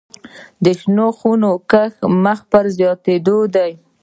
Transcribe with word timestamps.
د 0.63 0.65
شنو 0.79 1.07
خونو 1.17 1.51
کښت 1.71 1.99
مخ 2.23 2.39
په 2.51 2.59
زیاتیدو 2.77 3.37
دی 3.55 3.71